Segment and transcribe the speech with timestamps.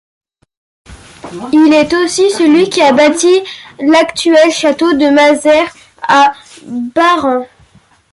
[1.53, 3.29] Il est aussi celui qui a bâti
[3.79, 6.33] l'actuel château de Mazères à
[6.65, 7.45] Barran.